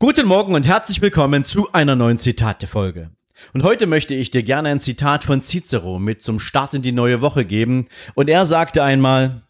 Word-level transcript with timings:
Guten 0.00 0.28
Morgen 0.28 0.54
und 0.54 0.64
herzlich 0.64 1.02
willkommen 1.02 1.44
zu 1.44 1.72
einer 1.72 1.96
neuen 1.96 2.20
Zitate-Folge. 2.20 3.10
Und 3.52 3.64
heute 3.64 3.88
möchte 3.88 4.14
ich 4.14 4.30
dir 4.30 4.44
gerne 4.44 4.68
ein 4.68 4.78
Zitat 4.78 5.24
von 5.24 5.42
Cicero 5.42 5.98
mit 5.98 6.22
zum 6.22 6.38
Start 6.38 6.72
in 6.74 6.82
die 6.82 6.92
neue 6.92 7.20
Woche 7.20 7.44
geben. 7.44 7.88
Und 8.14 8.30
er 8.30 8.46
sagte 8.46 8.84
einmal, 8.84 9.42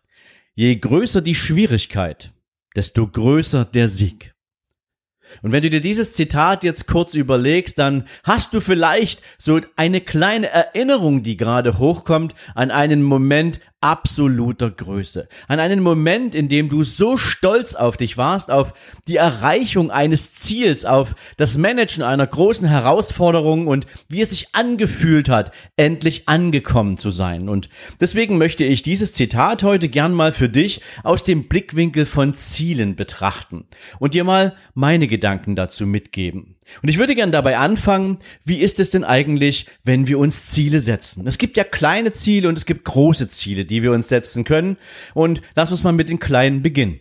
je 0.54 0.74
größer 0.74 1.20
die 1.20 1.34
Schwierigkeit, 1.34 2.32
desto 2.74 3.06
größer 3.06 3.66
der 3.66 3.90
Sieg. 3.90 4.32
Und 5.42 5.52
wenn 5.52 5.62
du 5.62 5.68
dir 5.68 5.82
dieses 5.82 6.14
Zitat 6.14 6.64
jetzt 6.64 6.86
kurz 6.86 7.12
überlegst, 7.12 7.78
dann 7.78 8.04
hast 8.24 8.54
du 8.54 8.62
vielleicht 8.62 9.20
so 9.36 9.60
eine 9.76 10.00
kleine 10.00 10.48
Erinnerung, 10.48 11.22
die 11.22 11.36
gerade 11.36 11.78
hochkommt 11.78 12.34
an 12.54 12.70
einen 12.70 13.02
Moment 13.02 13.60
absoluter 13.80 14.70
Größe. 14.70 15.28
An 15.46 15.60
einen 15.60 15.80
Moment, 15.80 16.34
in 16.34 16.48
dem 16.48 16.68
du 16.68 16.82
so 16.82 17.16
stolz 17.16 17.74
auf 17.74 17.96
dich 17.96 18.16
warst, 18.16 18.50
auf 18.50 18.72
die 19.06 19.16
Erreichung 19.16 19.90
eines 19.90 20.34
Ziels, 20.34 20.84
auf 20.84 21.14
das 21.36 21.56
Managen 21.56 22.02
einer 22.02 22.26
großen 22.26 22.66
Herausforderung 22.66 23.66
und 23.66 23.86
wie 24.08 24.20
es 24.20 24.30
sich 24.30 24.54
angefühlt 24.54 25.28
hat, 25.28 25.52
endlich 25.76 26.28
angekommen 26.28 26.98
zu 26.98 27.10
sein. 27.10 27.48
Und 27.48 27.68
deswegen 28.00 28.36
möchte 28.38 28.64
ich 28.64 28.82
dieses 28.82 29.12
Zitat 29.12 29.62
heute 29.62 29.88
gern 29.88 30.12
mal 30.12 30.32
für 30.32 30.48
dich 30.48 30.80
aus 31.04 31.22
dem 31.22 31.48
Blickwinkel 31.48 32.04
von 32.04 32.34
Zielen 32.34 32.96
betrachten 32.96 33.66
und 33.98 34.14
dir 34.14 34.24
mal 34.24 34.56
meine 34.74 35.06
Gedanken 35.06 35.54
dazu 35.54 35.86
mitgeben. 35.86 36.57
Und 36.82 36.88
ich 36.88 36.98
würde 36.98 37.14
gern 37.14 37.32
dabei 37.32 37.58
anfangen, 37.58 38.18
wie 38.44 38.58
ist 38.58 38.78
es 38.80 38.90
denn 38.90 39.04
eigentlich, 39.04 39.66
wenn 39.84 40.06
wir 40.06 40.18
uns 40.18 40.46
Ziele 40.46 40.80
setzen? 40.80 41.26
Es 41.26 41.38
gibt 41.38 41.56
ja 41.56 41.64
kleine 41.64 42.12
Ziele 42.12 42.48
und 42.48 42.58
es 42.58 42.66
gibt 42.66 42.84
große 42.84 43.28
Ziele, 43.28 43.64
die 43.64 43.82
wir 43.82 43.92
uns 43.92 44.08
setzen 44.08 44.44
können. 44.44 44.76
Und 45.14 45.42
lass 45.54 45.70
uns 45.70 45.82
mal 45.82 45.92
mit 45.92 46.08
den 46.08 46.20
kleinen 46.20 46.62
beginnen. 46.62 47.00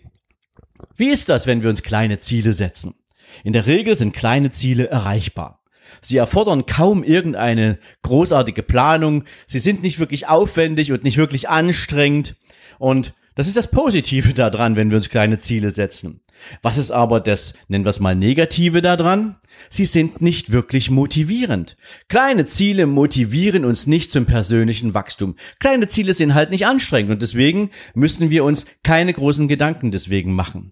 Wie 0.95 1.09
ist 1.09 1.29
das, 1.29 1.47
wenn 1.47 1.61
wir 1.61 1.69
uns 1.69 1.83
kleine 1.83 2.19
Ziele 2.19 2.53
setzen? 2.53 2.95
In 3.43 3.53
der 3.53 3.67
Regel 3.67 3.95
sind 3.95 4.15
kleine 4.15 4.51
Ziele 4.51 4.89
erreichbar. 4.89 5.63
Sie 6.01 6.17
erfordern 6.17 6.65
kaum 6.65 7.03
irgendeine 7.03 7.77
großartige 8.03 8.63
Planung. 8.63 9.23
Sie 9.45 9.59
sind 9.59 9.83
nicht 9.83 9.99
wirklich 9.99 10.27
aufwendig 10.27 10.91
und 10.91 11.03
nicht 11.03 11.17
wirklich 11.17 11.49
anstrengend. 11.49 12.35
Und 12.79 13.13
das 13.37 13.47
ist 13.47 13.55
das 13.55 13.69
Positive 13.69 14.33
daran, 14.33 14.75
wenn 14.75 14.89
wir 14.89 14.97
uns 14.97 15.09
kleine 15.09 15.37
Ziele 15.37 15.69
setzen. 15.69 16.21
Was 16.63 16.79
ist 16.79 16.89
aber 16.89 17.19
das, 17.19 17.53
nennen 17.67 17.85
wir 17.85 17.91
es 17.91 17.99
mal 17.99 18.15
Negative 18.15 18.81
daran? 18.81 19.35
Sie 19.69 19.85
sind 19.85 20.21
nicht 20.21 20.51
wirklich 20.51 20.89
motivierend. 20.89 21.77
Kleine 22.09 22.47
Ziele 22.47 22.87
motivieren 22.87 23.63
uns 23.63 23.85
nicht 23.85 24.11
zum 24.11 24.25
persönlichen 24.25 24.95
Wachstum. 24.95 25.35
Kleine 25.59 25.87
Ziele 25.87 26.15
sind 26.15 26.33
halt 26.33 26.49
nicht 26.49 26.65
anstrengend 26.65 27.11
und 27.11 27.21
deswegen 27.21 27.69
müssen 27.93 28.31
wir 28.31 28.43
uns 28.43 28.65
keine 28.83 29.13
großen 29.13 29.47
Gedanken 29.47 29.91
deswegen 29.91 30.33
machen. 30.33 30.71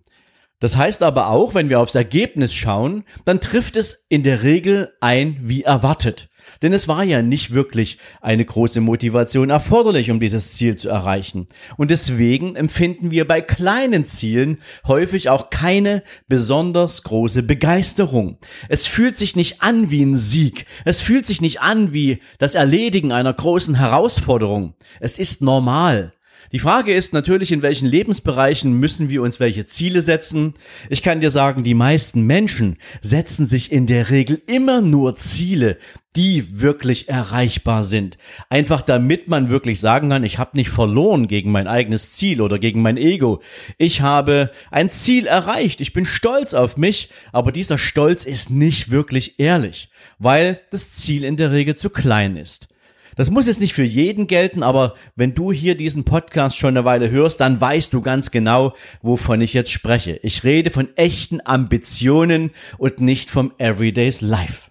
Das 0.60 0.76
heißt 0.76 1.04
aber 1.04 1.30
auch, 1.30 1.54
wenn 1.54 1.70
wir 1.70 1.80
aufs 1.80 1.94
Ergebnis 1.94 2.52
schauen, 2.52 3.04
dann 3.26 3.42
trifft 3.42 3.76
es 3.76 4.06
in 4.10 4.24
der 4.24 4.42
Regel 4.42 4.92
ein 5.02 5.38
wie 5.44 5.62
erwartet. 5.62 6.30
Denn 6.62 6.74
es 6.74 6.88
war 6.88 7.04
ja 7.04 7.22
nicht 7.22 7.54
wirklich 7.54 7.98
eine 8.22 8.46
große 8.46 8.82
Motivation 8.82 9.50
erforderlich, 9.50 10.12
um 10.12 10.20
dieses 10.20 10.54
Ziel 10.54 10.76
zu 10.76 10.90
erreichen. 10.90 11.48
Und 11.78 11.92
deswegen 11.92 12.56
empfinden 12.56 13.12
wir 13.12 13.28
bei 13.28 13.42
kleinen 13.42 14.06
Zielen 14.06 14.58
häufig 14.88 15.30
auch 15.30 15.50
keine 15.50 16.04
besonders 16.28 17.04
große 17.04 17.44
Begeisterung. 17.44 18.38
Es 18.70 18.88
fühlt 18.88 19.18
sich 19.18 19.36
nicht 19.36 19.62
an 19.62 19.92
wie 19.92 20.04
ein 20.04 20.18
Sieg. 20.18 20.66
Es 20.86 21.02
fühlt 21.02 21.26
sich 21.26 21.42
nicht 21.42 21.62
an 21.62 21.94
wie 21.94 22.20
das 22.40 22.56
Erledigen 22.56 23.12
einer 23.12 23.34
großen 23.34 23.76
Herausforderung. 23.76 24.74
Es 25.00 25.20
ist 25.20 25.42
normal. 25.42 26.15
Die 26.56 26.60
Frage 26.60 26.94
ist 26.94 27.12
natürlich, 27.12 27.52
in 27.52 27.62
welchen 27.64 27.90
Lebensbereichen 27.90 28.80
müssen 28.80 29.10
wir 29.10 29.24
uns 29.24 29.42
welche 29.42 29.66
Ziele 29.66 30.02
setzen? 30.02 30.54
Ich 30.90 31.04
kann 31.04 31.20
dir 31.20 31.30
sagen, 31.30 31.66
die 31.66 31.74
meisten 31.74 32.26
Menschen 32.26 32.78
setzen 33.02 33.46
sich 33.46 33.74
in 33.74 33.88
der 33.88 34.10
Regel 34.10 34.42
immer 34.48 34.80
nur 34.80 35.16
Ziele, 35.16 35.78
die 36.16 36.62
wirklich 36.62 37.10
erreichbar 37.10 37.84
sind. 37.84 38.18
Einfach 38.50 38.82
damit 38.82 39.28
man 39.28 39.50
wirklich 39.50 39.82
sagen 39.82 40.12
kann, 40.12 40.24
ich 40.24 40.38
habe 40.38 40.56
nicht 40.56 40.70
verloren 40.70 41.28
gegen 41.28 41.52
mein 41.52 41.68
eigenes 41.68 42.14
Ziel 42.14 42.40
oder 42.40 42.58
gegen 42.58 42.82
mein 42.82 42.96
Ego. 42.96 43.42
Ich 43.78 44.00
habe 44.00 44.50
ein 44.72 44.90
Ziel 44.90 45.28
erreicht, 45.28 45.82
ich 45.82 45.92
bin 45.92 46.06
stolz 46.06 46.54
auf 46.54 46.78
mich, 46.78 47.10
aber 47.34 47.52
dieser 47.52 47.78
Stolz 47.78 48.24
ist 48.24 48.50
nicht 48.50 48.92
wirklich 48.92 49.42
ehrlich, 49.42 49.90
weil 50.20 50.62
das 50.72 50.92
Ziel 50.92 51.26
in 51.26 51.36
der 51.36 51.52
Regel 51.52 51.76
zu 51.76 51.90
klein 51.90 52.38
ist. 52.38 52.70
Das 53.16 53.32
muss 53.32 53.48
jetzt 53.48 53.62
nicht 53.62 53.74
für 53.74 53.84
jeden 53.84 54.28
gelten, 54.28 54.62
aber 54.62 54.96
wenn 55.16 55.34
du 55.34 55.52
hier 55.52 55.76
diesen 55.76 56.04
Podcast 56.04 56.58
schon 56.58 56.76
eine 56.76 56.86
Weile 56.86 57.10
hörst, 57.10 57.40
dann 57.40 57.62
weißt 57.62 57.94
du 57.94 58.02
ganz 58.02 58.30
genau, 58.32 58.74
wovon 59.02 59.42
ich 59.42 59.54
jetzt 59.54 59.72
spreche. 59.72 60.20
Ich 60.22 60.44
rede 60.44 60.70
von 60.70 60.90
echten 60.98 61.40
Ambitionen 61.44 62.52
und 62.78 63.00
nicht 63.00 63.30
vom 63.30 63.54
Everyday's 63.58 64.22
Life. 64.22 64.70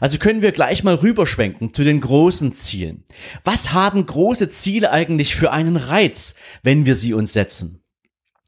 Also 0.00 0.18
können 0.18 0.42
wir 0.42 0.52
gleich 0.52 0.84
mal 0.84 0.94
rüberschwenken 0.94 1.74
zu 1.74 1.84
den 1.84 2.00
großen 2.00 2.52
Zielen. 2.52 3.04
Was 3.44 3.72
haben 3.72 4.06
große 4.06 4.48
Ziele 4.48 4.90
eigentlich 4.90 5.34
für 5.34 5.52
einen 5.52 5.76
Reiz, 5.76 6.34
wenn 6.62 6.86
wir 6.86 6.94
sie 6.94 7.14
uns 7.14 7.32
setzen? 7.32 7.82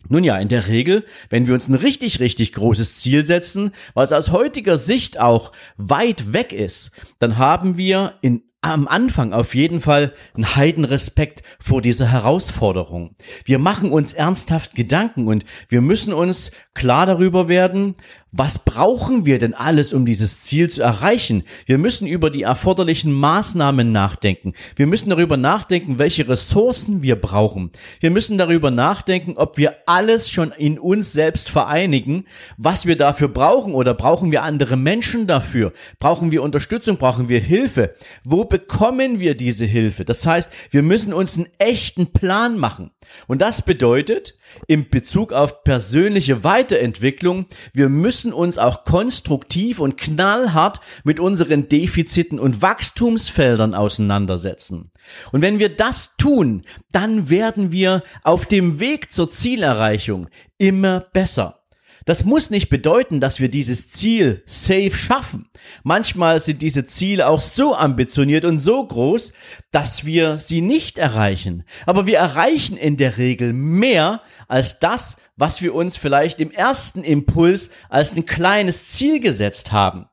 Nun 0.09 0.23
ja, 0.23 0.39
in 0.39 0.49
der 0.49 0.69
Regel, 0.69 1.05
wenn 1.31 1.47
wir 1.47 1.55
uns 1.55 1.69
ein 1.69 1.75
richtig, 1.75 2.21
richtig 2.21 2.53
großes 2.53 2.97
Ziel 2.97 3.25
setzen, 3.25 3.73
was 3.95 4.13
aus 4.13 4.31
heutiger 4.31 4.77
Sicht 4.77 5.19
auch 5.19 5.53
weit 5.77 6.33
weg 6.33 6.53
ist, 6.53 6.91
dann 7.19 7.39
haben 7.39 7.79
wir 7.79 8.15
in 8.21 8.43
am 8.65 8.89
Anfang 8.89 9.35
auf 9.35 9.55
jeden 9.55 9.83
Fall 9.83 10.15
einen 10.35 10.57
Heidenrespekt 10.57 11.43
vor 11.61 11.83
dieser 11.83 12.11
Herausforderung. 12.11 13.15
Wir 13.45 13.59
machen 13.59 13.93
uns 13.93 14.15
ernsthaft 14.15 14.75
Gedanken 14.75 15.29
und 15.29 15.45
wir 15.69 15.83
müssen 15.83 16.15
uns 16.15 16.51
klar 16.73 17.05
darüber 17.05 17.49
werden, 17.49 17.95
was 18.37 18.59
brauchen 18.59 19.27
wir 19.27 19.39
denn 19.39 19.55
alles, 19.55 19.93
um 19.93 20.05
dieses 20.07 20.41
Ziel 20.41 20.69
zu 20.69 20.83
erreichen? 20.83 21.45
Wir 21.67 21.79
müssen 21.79 22.09
über 22.09 22.31
die 22.31 22.43
erforderlichen 22.43 23.13
Maßnahmen 23.13 23.93
nachdenken. 23.93 24.55
Wir 24.75 24.89
müssen 24.89 25.09
darüber 25.09 25.37
nachdenken, 25.37 26.01
welche 26.01 26.29
Ressourcen 26.29 27.01
wir 27.01 27.15
brauchen. 27.15 27.71
Wir 28.01 28.11
müssen 28.11 28.37
darüber 28.37 28.73
nachdenken, 28.73 29.35
ob 29.37 29.57
wir 29.57 29.77
alles 29.87 30.31
schon 30.31 30.51
in 30.51 30.81
uns 30.81 31.13
selbst 31.13 31.49
vereinigen, 31.49 32.25
was 32.57 32.87
wir 32.87 32.97
dafür 32.97 33.29
brauchen 33.29 33.73
oder 33.73 33.95
brauchen 33.95 34.33
wir 34.33 34.43
andere 34.43 34.77
Menschen 34.77 35.29
dafür? 35.29 35.73
Brauchen 36.01 36.33
wir 36.33 36.43
Unterstützung? 36.43 36.97
Brauchen 36.97 37.29
wir 37.29 37.39
Hilfe? 37.39 37.95
Wo 38.25 38.45
bekommen 38.55 39.19
wir 39.19 39.37
diese 39.37 39.65
Hilfe? 39.65 40.05
Das 40.05 40.25
heißt, 40.25 40.49
wir 40.71 40.85
müssen 40.85 41.13
uns 41.13 41.37
einen 41.37 41.49
echten 41.59 42.13
Plan 42.13 42.57
machen. 42.57 42.93
Und 43.27 43.43
das 43.43 43.63
bedeutet, 43.63 44.39
im 44.69 44.89
Bezug 44.89 45.33
auf 45.33 45.65
persönliche 45.65 46.45
Weiterentwicklung, 46.45 47.47
wir 47.73 47.89
müssen 47.89 48.33
uns 48.33 48.59
auch 48.59 48.85
konstruktiv 48.85 49.81
und 49.81 49.97
knallhart 49.97 50.81
mit 51.03 51.19
unseren 51.19 51.69
Defiziten 51.69 52.39
und 52.39 52.63
Wachstumsfeldern 52.63 53.75
auseinandersetzen. 53.75 54.93
Und 55.33 55.43
wenn 55.43 55.59
wir 55.59 55.69
das 55.69 56.15
tun, 56.17 56.63
dann 56.93 57.29
werden 57.29 57.73
wir 57.73 58.05
auf 58.23 58.47
dem 58.47 58.79
Weg 58.79 59.13
zur 59.13 59.33
Zielerreichung 59.33 60.29
immer 60.59 61.01
besser. 61.01 61.64
Das 62.05 62.25
muss 62.25 62.51
nicht 62.51 62.69
bedeuten, 62.69 63.21
dass 63.21 63.41
wir 63.41 63.49
dieses 63.49 63.89
Ziel 63.89 64.43
safe 64.47 64.95
schaffen. 64.95 65.49
Manchmal 65.83 66.41
sind 66.41 66.61
diese 66.61 66.85
Ziele 66.85 67.29
auch 67.29 67.41
so 67.41 67.75
ambitioniert 67.75 68.45
und 68.45 68.59
so 68.59 68.87
groß, 68.87 69.33
dass 69.71 70.05
wir 70.05 70.39
sie 70.39 70.61
nicht 70.61 70.99
erreichen. 70.99 71.65
Aber 71.87 72.07
wir 72.07 72.19
erreichen 72.19 72.77
in 72.77 72.99
der 72.99 73.17
Regel 73.17 73.53
mehr 73.55 74.21
als 74.49 74.81
das, 74.81 75.17
was 75.37 75.63
wir 75.63 75.75
uns 75.75 75.97
vielleicht 75.97 76.41
im 76.41 76.51
ersten 76.51 77.03
Impuls 77.03 77.71
als 77.89 78.15
ein 78.15 78.27
kleines 78.27 78.91
Ziel 78.91 79.21
gesetzt 79.21 79.73
haben. 79.73 80.07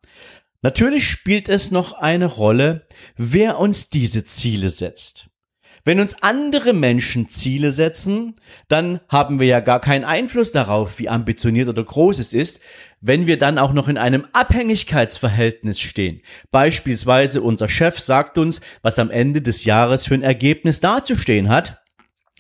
Natürlich 0.62 1.08
spielt 1.08 1.50
es 1.50 1.72
noch 1.72 1.94
eine 1.94 2.28
Rolle, 2.28 2.88
wer 3.18 3.60
uns 3.60 3.90
diese 3.90 4.24
Ziele 4.24 4.70
setzt. 4.70 5.31
Wenn 5.84 6.00
uns 6.00 6.22
andere 6.22 6.74
Menschen 6.74 7.30
Ziele 7.30 7.72
setzen, 7.72 8.36
dann 8.68 9.00
haben 9.10 9.40
wir 9.40 9.48
ja 9.48 9.60
gar 9.60 9.80
keinen 9.80 10.04
Einfluss 10.04 10.52
darauf, 10.52 11.00
wie 11.00 11.10
ambitioniert 11.10 11.70
oder 11.70 11.84
groß 11.84 12.20
es 12.20 12.34
ist, 12.34 12.60
wenn 13.00 13.28
wir 13.28 13.40
dann 13.40 13.58
auch 13.58 13.74
noch 13.74 13.88
in 13.88 13.98
einem 13.98 14.26
Abhängigkeitsverhältnis 14.34 15.80
stehen. 15.80 16.22
Beispielsweise 16.52 17.42
unser 17.42 17.70
Chef 17.70 18.00
sagt 18.00 18.38
uns, 18.38 18.62
was 18.82 19.00
am 19.00 19.10
Ende 19.10 19.42
des 19.42 19.66
Jahres 19.66 20.06
für 20.06 20.14
ein 20.14 20.24
Ergebnis 20.24 20.80
dazustehen 20.80 21.50
hat, 21.50 21.82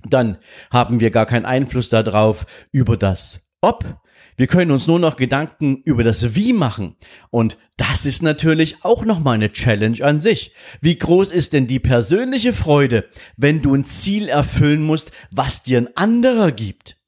dann 0.07 0.37
haben 0.71 0.99
wir 0.99 1.11
gar 1.11 1.25
keinen 1.25 1.45
Einfluss 1.45 1.89
darauf 1.89 2.45
über 2.71 2.97
das 2.97 3.41
ob 3.61 4.00
Wir 4.37 4.47
können 4.47 4.71
uns 4.71 4.87
nur 4.87 4.99
noch 4.99 5.17
Gedanken 5.17 5.81
über 5.83 6.03
das 6.03 6.35
Wie 6.35 6.53
machen. 6.53 6.95
Und 7.29 7.57
das 7.77 8.05
ist 8.05 8.21
natürlich 8.21 8.77
auch 8.83 9.05
nochmal 9.05 9.35
eine 9.35 9.51
Challenge 9.51 10.03
an 10.03 10.19
sich. 10.19 10.53
Wie 10.81 10.97
groß 10.97 11.31
ist 11.31 11.53
denn 11.53 11.67
die 11.67 11.79
persönliche 11.79 12.53
Freude, 12.53 13.09
wenn 13.37 13.61
du 13.61 13.73
ein 13.73 13.85
Ziel 13.85 14.29
erfüllen 14.29 14.83
musst, 14.83 15.11
was 15.31 15.63
dir 15.63 15.79
ein 15.79 15.97
anderer 15.97 16.51
gibt? 16.51 17.00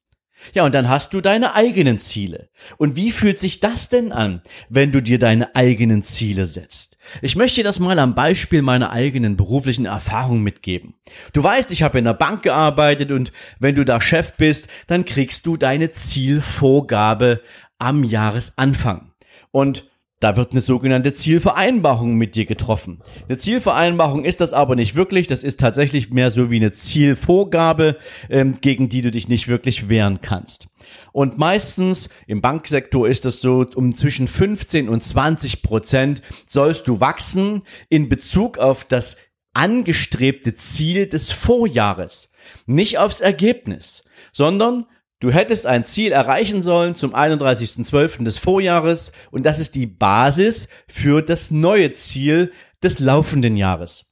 Ja, 0.52 0.64
und 0.64 0.74
dann 0.74 0.88
hast 0.88 1.14
du 1.14 1.20
deine 1.20 1.54
eigenen 1.54 1.98
Ziele. 1.98 2.48
Und 2.76 2.96
wie 2.96 3.10
fühlt 3.10 3.38
sich 3.38 3.60
das 3.60 3.88
denn 3.88 4.12
an, 4.12 4.42
wenn 4.68 4.92
du 4.92 5.00
dir 5.00 5.18
deine 5.18 5.54
eigenen 5.56 6.02
Ziele 6.02 6.46
setzt? 6.46 6.98
Ich 7.22 7.36
möchte 7.36 7.62
das 7.62 7.80
mal 7.80 7.98
am 7.98 8.14
Beispiel 8.14 8.62
meiner 8.62 8.90
eigenen 8.90 9.36
beruflichen 9.36 9.86
Erfahrung 9.86 10.42
mitgeben. 10.42 10.94
Du 11.32 11.42
weißt, 11.42 11.70
ich 11.70 11.82
habe 11.82 11.98
in 11.98 12.04
der 12.04 12.14
Bank 12.14 12.42
gearbeitet 12.42 13.10
und 13.10 13.32
wenn 13.58 13.74
du 13.74 13.84
da 13.84 14.00
Chef 14.00 14.34
bist, 14.34 14.68
dann 14.86 15.04
kriegst 15.04 15.46
du 15.46 15.56
deine 15.56 15.90
Zielvorgabe 15.90 17.40
am 17.78 18.04
Jahresanfang. 18.04 19.12
Und 19.50 19.90
da 20.24 20.38
wird 20.38 20.52
eine 20.52 20.62
sogenannte 20.62 21.12
Zielvereinbarung 21.12 22.14
mit 22.14 22.34
dir 22.34 22.46
getroffen. 22.46 23.02
Eine 23.28 23.36
Zielvereinbarung 23.36 24.24
ist 24.24 24.40
das 24.40 24.54
aber 24.54 24.74
nicht 24.74 24.94
wirklich. 24.94 25.26
Das 25.26 25.42
ist 25.42 25.60
tatsächlich 25.60 26.14
mehr 26.14 26.30
so 26.30 26.50
wie 26.50 26.56
eine 26.56 26.72
Zielvorgabe, 26.72 27.98
ähm, 28.30 28.56
gegen 28.62 28.88
die 28.88 29.02
du 29.02 29.10
dich 29.10 29.28
nicht 29.28 29.48
wirklich 29.48 29.90
wehren 29.90 30.22
kannst. 30.22 30.68
Und 31.12 31.36
meistens 31.36 32.08
im 32.26 32.40
Banksektor 32.40 33.06
ist 33.06 33.26
es 33.26 33.42
so, 33.42 33.66
um 33.74 33.94
zwischen 33.94 34.26
15 34.26 34.88
und 34.88 35.04
20 35.04 35.60
Prozent 35.60 36.22
sollst 36.46 36.88
du 36.88 37.00
wachsen 37.00 37.60
in 37.90 38.08
Bezug 38.08 38.56
auf 38.56 38.86
das 38.86 39.18
angestrebte 39.52 40.54
Ziel 40.54 41.06
des 41.06 41.32
Vorjahres. 41.32 42.30
Nicht 42.64 42.96
aufs 42.96 43.20
Ergebnis, 43.20 44.04
sondern 44.32 44.86
Du 45.24 45.30
hättest 45.30 45.64
ein 45.66 45.84
Ziel 45.84 46.12
erreichen 46.12 46.62
sollen 46.62 46.96
zum 46.96 47.14
31.12. 47.14 48.24
des 48.24 48.36
Vorjahres 48.36 49.10
und 49.30 49.46
das 49.46 49.58
ist 49.58 49.74
die 49.74 49.86
Basis 49.86 50.68
für 50.86 51.22
das 51.22 51.50
neue 51.50 51.92
Ziel 51.94 52.52
des 52.82 52.98
laufenden 52.98 53.56
Jahres. 53.56 54.04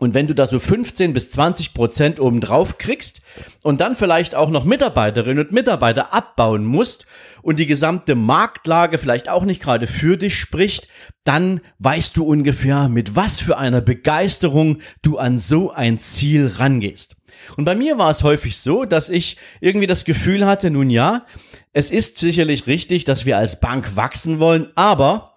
Und 0.00 0.12
wenn 0.12 0.26
du 0.26 0.34
da 0.34 0.48
so 0.48 0.58
15 0.58 1.12
bis 1.12 1.30
20 1.30 1.72
Prozent 1.72 2.18
obendrauf 2.18 2.78
kriegst 2.78 3.20
und 3.62 3.80
dann 3.80 3.94
vielleicht 3.94 4.34
auch 4.34 4.50
noch 4.50 4.64
Mitarbeiterinnen 4.64 5.46
und 5.46 5.52
Mitarbeiter 5.52 6.12
abbauen 6.12 6.64
musst 6.64 7.06
und 7.42 7.60
die 7.60 7.66
gesamte 7.66 8.16
Marktlage 8.16 8.98
vielleicht 8.98 9.28
auch 9.28 9.44
nicht 9.44 9.62
gerade 9.62 9.86
für 9.86 10.16
dich 10.16 10.34
spricht, 10.36 10.88
dann 11.22 11.60
weißt 11.78 12.16
du 12.16 12.24
ungefähr, 12.24 12.88
mit 12.88 13.14
was 13.14 13.38
für 13.38 13.56
einer 13.56 13.82
Begeisterung 13.82 14.78
du 15.02 15.16
an 15.16 15.38
so 15.38 15.70
ein 15.70 15.98
Ziel 15.98 16.50
rangehst. 16.56 17.19
Und 17.56 17.64
bei 17.64 17.74
mir 17.74 17.98
war 17.98 18.10
es 18.10 18.22
häufig 18.22 18.58
so, 18.58 18.84
dass 18.84 19.08
ich 19.08 19.36
irgendwie 19.60 19.86
das 19.86 20.04
Gefühl 20.04 20.46
hatte, 20.46 20.70
nun 20.70 20.90
ja, 20.90 21.26
es 21.72 21.90
ist 21.90 22.18
sicherlich 22.18 22.66
richtig, 22.66 23.04
dass 23.04 23.24
wir 23.24 23.38
als 23.38 23.60
Bank 23.60 23.96
wachsen 23.96 24.40
wollen, 24.40 24.68
aber 24.74 25.30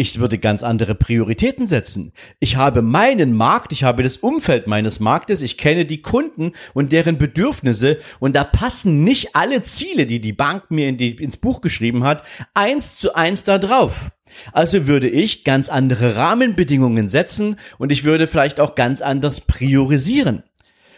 ich 0.00 0.18
würde 0.18 0.38
ganz 0.38 0.62
andere 0.62 0.94
Prioritäten 0.94 1.68
setzen. 1.68 2.14
Ich 2.38 2.56
habe 2.56 2.80
meinen 2.80 3.34
Markt, 3.34 3.70
ich 3.70 3.84
habe 3.84 4.02
das 4.02 4.16
Umfeld 4.16 4.66
meines 4.66 4.98
Marktes, 4.98 5.42
ich 5.42 5.58
kenne 5.58 5.84
die 5.84 6.00
Kunden 6.00 6.52
und 6.72 6.92
deren 6.92 7.18
Bedürfnisse 7.18 7.98
und 8.18 8.34
da 8.34 8.44
passen 8.44 9.04
nicht 9.04 9.36
alle 9.36 9.60
Ziele, 9.60 10.06
die 10.06 10.22
die 10.22 10.32
Bank 10.32 10.70
mir 10.70 10.88
in 10.88 10.96
die, 10.96 11.10
ins 11.10 11.36
Buch 11.36 11.60
geschrieben 11.60 12.02
hat, 12.04 12.24
eins 12.54 12.96
zu 12.98 13.14
eins 13.14 13.44
da 13.44 13.58
drauf. 13.58 14.06
Also 14.52 14.86
würde 14.86 15.10
ich 15.10 15.44
ganz 15.44 15.68
andere 15.68 16.16
Rahmenbedingungen 16.16 17.10
setzen 17.10 17.56
und 17.76 17.92
ich 17.92 18.04
würde 18.04 18.26
vielleicht 18.26 18.58
auch 18.58 18.76
ganz 18.76 19.02
anders 19.02 19.42
priorisieren. 19.42 20.44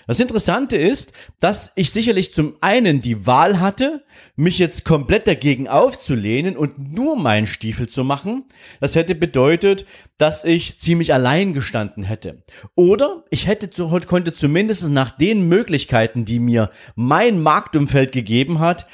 Das 0.06 0.20
Interessante 0.20 0.76
ist, 0.76 1.12
dass 1.40 1.72
ich 1.76 1.90
sicherlich 1.90 2.34
zum 2.34 2.56
einen 2.60 3.00
die 3.00 3.26
Wahl 3.26 3.60
hatte, 3.60 4.04
mich 4.36 4.58
jetzt 4.58 4.84
komplett 4.84 5.26
dagegen 5.26 5.68
aufzulehnen 5.68 6.56
und 6.56 6.92
nur 6.92 7.16
meinen 7.16 7.46
Stiefel 7.46 7.88
zu 7.88 8.04
machen. 8.04 8.44
Das 8.80 8.94
hätte 8.94 9.14
bedeutet, 9.14 9.86
dass 10.18 10.44
ich 10.44 10.78
ziemlich 10.78 11.14
allein 11.14 11.52
gestanden 11.54 12.02
hätte. 12.02 12.42
Oder 12.74 13.24
ich 13.30 13.46
hätte 13.46 13.70
zu, 13.70 13.88
konnte 14.06 14.32
zumindest 14.32 14.88
nach 14.88 15.10
den 15.16 15.48
Möglichkeiten, 15.48 16.24
die 16.24 16.40
mir 16.40 16.70
mein 16.94 17.40
Marktumfeld 17.40 18.12
gegeben 18.12 18.58
hat, 18.58 18.86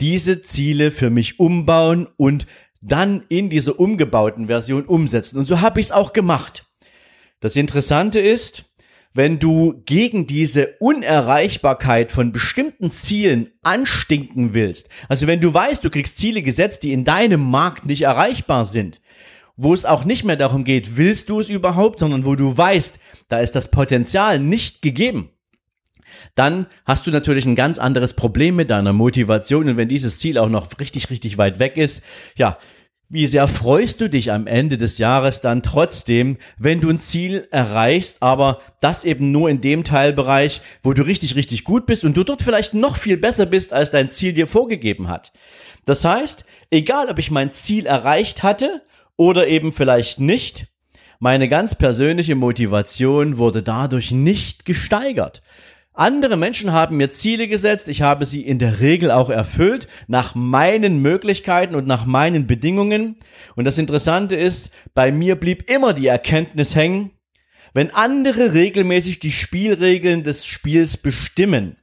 diese 0.00 0.42
Ziele 0.42 0.90
für 0.90 1.10
mich 1.10 1.38
umbauen 1.38 2.08
und 2.16 2.46
dann 2.80 3.24
in 3.28 3.50
dieser 3.50 3.78
umgebauten 3.78 4.46
Version 4.46 4.86
umsetzen. 4.86 5.38
Und 5.38 5.46
so 5.46 5.60
habe 5.60 5.80
ich 5.80 5.86
es 5.86 5.92
auch 5.92 6.12
gemacht. 6.12 6.66
Das 7.40 7.56
Interessante 7.56 8.20
ist, 8.20 8.69
wenn 9.12 9.38
du 9.38 9.82
gegen 9.84 10.26
diese 10.26 10.76
Unerreichbarkeit 10.78 12.12
von 12.12 12.32
bestimmten 12.32 12.90
Zielen 12.90 13.50
anstinken 13.62 14.54
willst, 14.54 14.88
also 15.08 15.26
wenn 15.26 15.40
du 15.40 15.52
weißt, 15.52 15.84
du 15.84 15.90
kriegst 15.90 16.16
Ziele 16.16 16.42
gesetzt, 16.42 16.82
die 16.82 16.92
in 16.92 17.04
deinem 17.04 17.50
Markt 17.50 17.86
nicht 17.86 18.02
erreichbar 18.02 18.64
sind, 18.64 19.00
wo 19.56 19.74
es 19.74 19.84
auch 19.84 20.04
nicht 20.04 20.24
mehr 20.24 20.36
darum 20.36 20.64
geht, 20.64 20.96
willst 20.96 21.28
du 21.28 21.40
es 21.40 21.48
überhaupt, 21.48 21.98
sondern 21.98 22.24
wo 22.24 22.34
du 22.34 22.56
weißt, 22.56 22.98
da 23.28 23.40
ist 23.40 23.54
das 23.56 23.70
Potenzial 23.70 24.38
nicht 24.38 24.80
gegeben, 24.80 25.30
dann 26.34 26.66
hast 26.86 27.06
du 27.06 27.10
natürlich 27.10 27.46
ein 27.46 27.56
ganz 27.56 27.78
anderes 27.78 28.14
Problem 28.14 28.56
mit 28.56 28.70
deiner 28.70 28.92
Motivation. 28.92 29.68
Und 29.68 29.76
wenn 29.76 29.88
dieses 29.88 30.18
Ziel 30.18 30.38
auch 30.38 30.48
noch 30.48 30.68
richtig, 30.78 31.10
richtig 31.10 31.38
weit 31.38 31.58
weg 31.58 31.76
ist, 31.76 32.02
ja, 32.36 32.58
wie 33.12 33.26
sehr 33.26 33.48
freust 33.48 34.00
du 34.00 34.08
dich 34.08 34.30
am 34.30 34.46
Ende 34.46 34.78
des 34.78 34.98
Jahres 34.98 35.40
dann 35.40 35.64
trotzdem, 35.64 36.36
wenn 36.58 36.80
du 36.80 36.88
ein 36.88 37.00
Ziel 37.00 37.48
erreichst, 37.50 38.22
aber 38.22 38.60
das 38.80 39.04
eben 39.04 39.32
nur 39.32 39.50
in 39.50 39.60
dem 39.60 39.82
Teilbereich, 39.82 40.60
wo 40.84 40.92
du 40.92 41.02
richtig, 41.02 41.34
richtig 41.34 41.64
gut 41.64 41.86
bist 41.86 42.04
und 42.04 42.16
du 42.16 42.22
dort 42.22 42.40
vielleicht 42.40 42.72
noch 42.72 42.96
viel 42.96 43.16
besser 43.16 43.46
bist, 43.46 43.72
als 43.72 43.90
dein 43.90 44.10
Ziel 44.10 44.32
dir 44.32 44.46
vorgegeben 44.46 45.08
hat. 45.08 45.32
Das 45.86 46.04
heißt, 46.04 46.44
egal 46.70 47.10
ob 47.10 47.18
ich 47.18 47.32
mein 47.32 47.50
Ziel 47.50 47.84
erreicht 47.84 48.44
hatte 48.44 48.82
oder 49.16 49.48
eben 49.48 49.72
vielleicht 49.72 50.20
nicht, 50.20 50.68
meine 51.18 51.48
ganz 51.48 51.74
persönliche 51.74 52.36
Motivation 52.36 53.38
wurde 53.38 53.62
dadurch 53.62 54.12
nicht 54.12 54.64
gesteigert. 54.64 55.42
Andere 55.92 56.36
Menschen 56.36 56.72
haben 56.72 56.96
mir 56.96 57.10
Ziele 57.10 57.48
gesetzt, 57.48 57.88
ich 57.88 58.02
habe 58.02 58.24
sie 58.24 58.42
in 58.42 58.58
der 58.58 58.80
Regel 58.80 59.10
auch 59.10 59.28
erfüllt, 59.28 59.88
nach 60.06 60.34
meinen 60.34 61.02
Möglichkeiten 61.02 61.74
und 61.74 61.86
nach 61.86 62.06
meinen 62.06 62.46
Bedingungen. 62.46 63.16
Und 63.56 63.64
das 63.64 63.76
Interessante 63.76 64.36
ist, 64.36 64.70
bei 64.94 65.10
mir 65.10 65.34
blieb 65.34 65.68
immer 65.68 65.92
die 65.92 66.06
Erkenntnis 66.06 66.76
hängen, 66.76 67.10
wenn 67.74 67.92
andere 67.92 68.54
regelmäßig 68.54 69.18
die 69.20 69.32
Spielregeln 69.32 70.22
des 70.22 70.46
Spiels 70.46 70.96
bestimmen, 70.96 71.76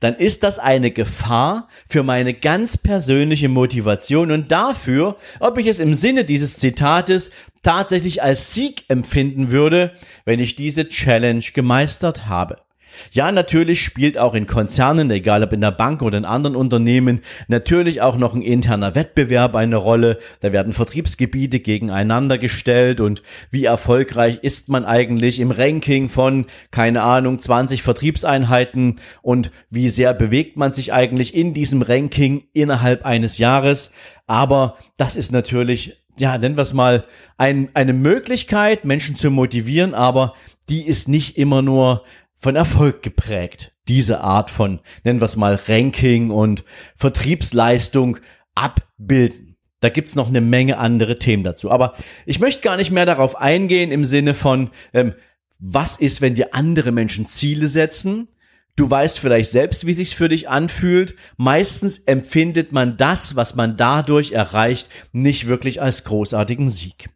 dann 0.00 0.14
ist 0.14 0.42
das 0.42 0.58
eine 0.58 0.90
Gefahr 0.90 1.68
für 1.88 2.02
meine 2.02 2.34
ganz 2.34 2.76
persönliche 2.76 3.48
Motivation 3.48 4.30
und 4.30 4.52
dafür, 4.52 5.16
ob 5.40 5.58
ich 5.58 5.66
es 5.66 5.80
im 5.80 5.94
Sinne 5.94 6.24
dieses 6.24 6.58
Zitates 6.58 7.30
tatsächlich 7.62 8.22
als 8.22 8.54
Sieg 8.54 8.84
empfinden 8.88 9.50
würde, 9.50 9.92
wenn 10.24 10.40
ich 10.40 10.56
diese 10.56 10.88
Challenge 10.88 11.44
gemeistert 11.54 12.26
habe. 12.26 12.65
Ja, 13.12 13.32
natürlich 13.32 13.82
spielt 13.82 14.18
auch 14.18 14.34
in 14.34 14.46
Konzernen, 14.46 15.10
egal 15.10 15.42
ob 15.42 15.52
in 15.52 15.60
der 15.60 15.70
Bank 15.70 16.02
oder 16.02 16.18
in 16.18 16.24
anderen 16.24 16.56
Unternehmen, 16.56 17.20
natürlich 17.48 18.02
auch 18.02 18.16
noch 18.16 18.34
ein 18.34 18.42
interner 18.42 18.94
Wettbewerb 18.94 19.54
eine 19.56 19.76
Rolle. 19.76 20.18
Da 20.40 20.52
werden 20.52 20.72
Vertriebsgebiete 20.72 21.60
gegeneinander 21.60 22.38
gestellt 22.38 23.00
und 23.00 23.22
wie 23.50 23.64
erfolgreich 23.64 24.38
ist 24.42 24.68
man 24.68 24.84
eigentlich 24.84 25.40
im 25.40 25.50
Ranking 25.50 26.08
von, 26.08 26.46
keine 26.70 27.02
Ahnung, 27.02 27.38
20 27.38 27.82
Vertriebseinheiten 27.82 29.00
und 29.22 29.50
wie 29.70 29.88
sehr 29.88 30.14
bewegt 30.14 30.56
man 30.56 30.72
sich 30.72 30.92
eigentlich 30.92 31.34
in 31.34 31.54
diesem 31.54 31.82
Ranking 31.82 32.44
innerhalb 32.52 33.04
eines 33.04 33.38
Jahres. 33.38 33.92
Aber 34.26 34.76
das 34.96 35.16
ist 35.16 35.32
natürlich 35.32 35.96
ja, 36.18 36.38
nennen 36.38 36.56
wir 36.56 36.62
es 36.62 36.72
mal, 36.72 37.04
ein, 37.36 37.68
eine 37.74 37.92
Möglichkeit, 37.92 38.84
Menschen 38.84 39.16
zu 39.16 39.30
motivieren, 39.30 39.94
aber 39.94 40.34
die 40.68 40.86
ist 40.86 41.08
nicht 41.08 41.36
immer 41.38 41.62
nur 41.62 42.04
von 42.46 42.54
Erfolg 42.54 43.02
geprägt. 43.02 43.72
Diese 43.88 44.20
Art 44.20 44.52
von, 44.52 44.78
nennen 45.02 45.20
wir 45.20 45.24
es 45.24 45.34
mal, 45.34 45.58
Ranking 45.66 46.30
und 46.30 46.62
Vertriebsleistung 46.94 48.18
abbilden. 48.54 49.56
Da 49.80 49.88
gibt's 49.88 50.14
noch 50.14 50.28
eine 50.28 50.40
Menge 50.40 50.78
andere 50.78 51.18
Themen 51.18 51.42
dazu. 51.42 51.72
Aber 51.72 51.94
ich 52.24 52.38
möchte 52.38 52.62
gar 52.62 52.76
nicht 52.76 52.92
mehr 52.92 53.04
darauf 53.04 53.34
eingehen 53.34 53.90
im 53.90 54.04
Sinne 54.04 54.32
von, 54.32 54.70
ähm, 54.94 55.14
was 55.58 55.96
ist, 55.96 56.20
wenn 56.20 56.36
dir 56.36 56.54
andere 56.54 56.92
Menschen 56.92 57.26
Ziele 57.26 57.66
setzen? 57.66 58.28
Du 58.76 58.88
weißt 58.88 59.18
vielleicht 59.18 59.50
selbst, 59.50 59.84
wie 59.84 59.94
sich's 59.94 60.12
für 60.12 60.28
dich 60.28 60.48
anfühlt. 60.48 61.16
Meistens 61.36 61.98
empfindet 61.98 62.70
man 62.70 62.96
das, 62.96 63.34
was 63.34 63.56
man 63.56 63.76
dadurch 63.76 64.30
erreicht, 64.30 64.88
nicht 65.10 65.48
wirklich 65.48 65.82
als 65.82 66.04
großartigen 66.04 66.70
Sieg. 66.70 67.08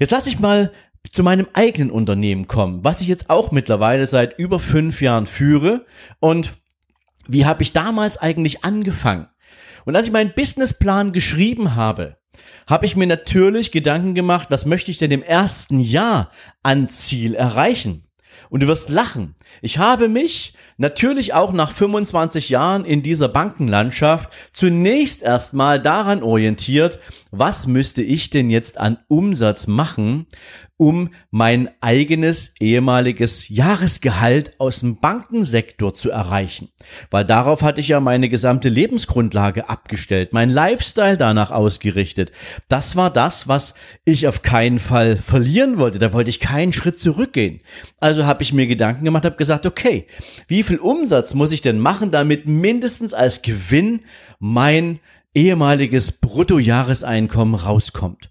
Jetzt 0.00 0.10
lass 0.10 0.26
ich 0.26 0.40
mal 0.40 0.72
zu 1.12 1.22
meinem 1.22 1.46
eigenen 1.52 1.90
Unternehmen 1.90 2.48
kommen, 2.48 2.84
was 2.84 3.00
ich 3.00 3.08
jetzt 3.08 3.30
auch 3.30 3.50
mittlerweile 3.50 4.06
seit 4.06 4.38
über 4.38 4.58
fünf 4.58 5.00
Jahren 5.00 5.26
führe. 5.26 5.86
Und 6.20 6.54
wie 7.26 7.46
habe 7.46 7.62
ich 7.62 7.72
damals 7.72 8.18
eigentlich 8.18 8.64
angefangen? 8.64 9.28
Und 9.84 9.96
als 9.96 10.06
ich 10.06 10.12
meinen 10.12 10.32
Businessplan 10.34 11.12
geschrieben 11.12 11.74
habe, 11.74 12.16
habe 12.66 12.86
ich 12.86 12.96
mir 12.96 13.06
natürlich 13.06 13.70
Gedanken 13.70 14.14
gemacht, 14.14 14.48
was 14.50 14.66
möchte 14.66 14.90
ich 14.90 14.98
denn 14.98 15.10
im 15.10 15.22
ersten 15.22 15.80
Jahr 15.80 16.30
an 16.62 16.88
Ziel 16.88 17.34
erreichen? 17.34 18.06
Und 18.50 18.60
du 18.60 18.66
wirst 18.66 18.88
lachen. 18.88 19.34
Ich 19.62 19.78
habe 19.78 20.08
mich 20.08 20.54
natürlich 20.76 21.34
auch 21.34 21.52
nach 21.52 21.72
25 21.72 22.48
Jahren 22.48 22.84
in 22.84 23.02
dieser 23.02 23.28
Bankenlandschaft 23.28 24.30
zunächst 24.52 25.22
erstmal 25.22 25.80
daran 25.80 26.22
orientiert, 26.22 26.98
was 27.30 27.66
müsste 27.66 28.02
ich 28.02 28.30
denn 28.30 28.50
jetzt 28.50 28.78
an 28.78 28.98
Umsatz 29.08 29.66
machen, 29.66 30.26
um 30.76 31.10
mein 31.30 31.70
eigenes 31.80 32.54
ehemaliges 32.58 33.48
Jahresgehalt 33.48 34.58
aus 34.58 34.80
dem 34.80 34.98
Bankensektor 34.98 35.94
zu 35.94 36.10
erreichen. 36.10 36.70
Weil 37.10 37.24
darauf 37.24 37.62
hatte 37.62 37.80
ich 37.80 37.88
ja 37.88 38.00
meine 38.00 38.28
gesamte 38.28 38.68
Lebensgrundlage 38.68 39.68
abgestellt, 39.68 40.32
mein 40.32 40.50
Lifestyle 40.50 41.16
danach 41.16 41.52
ausgerichtet. 41.52 42.32
Das 42.68 42.96
war 42.96 43.10
das, 43.10 43.46
was 43.46 43.74
ich 44.04 44.26
auf 44.26 44.42
keinen 44.42 44.80
Fall 44.80 45.16
verlieren 45.16 45.78
wollte. 45.78 46.00
Da 46.00 46.12
wollte 46.12 46.30
ich 46.30 46.40
keinen 46.40 46.72
Schritt 46.72 46.98
zurückgehen. 46.98 47.60
Also 48.00 48.26
habe 48.26 48.42
ich 48.42 48.52
mir 48.52 48.66
Gedanken 48.66 49.04
gemacht, 49.04 49.24
habe 49.24 49.36
gesagt, 49.36 49.66
okay, 49.66 50.08
wie 50.48 50.63
viel 50.64 50.78
Umsatz 50.78 51.34
muss 51.34 51.52
ich 51.52 51.62
denn 51.62 51.78
machen, 51.78 52.10
damit 52.10 52.48
mindestens 52.48 53.14
als 53.14 53.42
Gewinn 53.42 54.00
mein 54.40 54.98
ehemaliges 55.34 56.12
Bruttojahreseinkommen 56.12 57.54
rauskommt? 57.54 58.30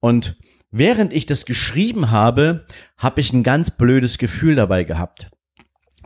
Und 0.00 0.36
Während 0.74 1.12
ich 1.12 1.26
das 1.26 1.44
geschrieben 1.44 2.10
habe, 2.10 2.64
habe 2.96 3.20
ich 3.20 3.34
ein 3.34 3.42
ganz 3.42 3.70
blödes 3.70 4.16
Gefühl 4.16 4.54
dabei 4.54 4.84
gehabt. 4.84 5.30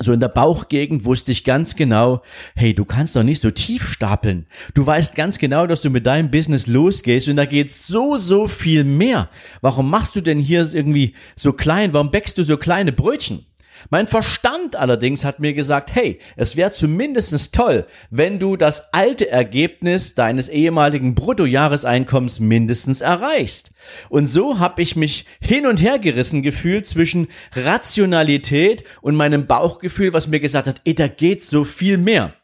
So 0.00 0.12
in 0.12 0.18
der 0.18 0.28
Bauchgegend 0.28 1.04
wusste 1.04 1.30
ich 1.30 1.44
ganz 1.44 1.76
genau, 1.76 2.20
hey, 2.56 2.74
du 2.74 2.84
kannst 2.84 3.14
doch 3.14 3.22
nicht 3.22 3.40
so 3.40 3.52
tief 3.52 3.86
stapeln. 3.86 4.46
Du 4.74 4.84
weißt 4.84 5.14
ganz 5.14 5.38
genau, 5.38 5.68
dass 5.68 5.82
du 5.82 5.88
mit 5.88 6.04
deinem 6.04 6.32
Business 6.32 6.66
losgehst 6.66 7.28
und 7.28 7.36
da 7.36 7.46
geht 7.46 7.72
so, 7.72 8.18
so 8.18 8.48
viel 8.48 8.82
mehr. 8.82 9.30
Warum 9.60 9.88
machst 9.88 10.16
du 10.16 10.20
denn 10.20 10.38
hier 10.38 10.68
irgendwie 10.74 11.14
so 11.36 11.52
klein? 11.52 11.92
Warum 11.92 12.10
bäckst 12.10 12.36
du 12.36 12.42
so 12.42 12.56
kleine 12.56 12.92
Brötchen? 12.92 13.46
Mein 13.90 14.06
Verstand 14.06 14.76
allerdings 14.76 15.24
hat 15.24 15.40
mir 15.40 15.54
gesagt, 15.54 15.94
hey, 15.94 16.18
es 16.36 16.56
wäre 16.56 16.72
zumindest 16.72 17.54
toll, 17.54 17.86
wenn 18.10 18.38
du 18.38 18.56
das 18.56 18.92
alte 18.92 19.30
Ergebnis 19.30 20.14
deines 20.14 20.48
ehemaligen 20.48 21.14
Bruttojahreseinkommens 21.14 22.40
mindestens 22.40 23.00
erreichst. 23.00 23.72
Und 24.08 24.28
so 24.28 24.58
habe 24.58 24.82
ich 24.82 24.96
mich 24.96 25.26
hin 25.40 25.66
und 25.66 25.80
her 25.82 25.98
gerissen 25.98 26.42
gefühlt 26.42 26.86
zwischen 26.86 27.28
Rationalität 27.54 28.84
und 29.00 29.16
meinem 29.16 29.46
Bauchgefühl, 29.46 30.12
was 30.12 30.28
mir 30.28 30.40
gesagt 30.40 30.66
hat, 30.66 30.80
ey, 30.84 30.94
da 30.94 31.08
geht 31.08 31.44
so 31.44 31.64
viel 31.64 31.98
mehr. 31.98 32.34